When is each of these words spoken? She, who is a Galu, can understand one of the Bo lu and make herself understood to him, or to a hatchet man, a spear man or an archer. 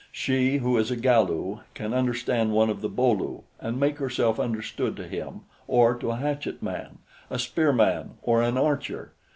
She, 0.11 0.57
who 0.57 0.77
is 0.79 0.89
a 0.89 0.95
Galu, 0.95 1.59
can 1.75 1.93
understand 1.93 2.53
one 2.53 2.71
of 2.71 2.81
the 2.81 2.89
Bo 2.89 3.11
lu 3.11 3.43
and 3.59 3.79
make 3.79 3.99
herself 3.99 4.39
understood 4.39 4.95
to 4.95 5.07
him, 5.07 5.41
or 5.67 5.93
to 5.93 6.09
a 6.09 6.15
hatchet 6.15 6.63
man, 6.63 6.97
a 7.29 7.37
spear 7.37 7.71
man 7.71 8.15
or 8.23 8.41
an 8.41 8.57
archer. 8.57 9.13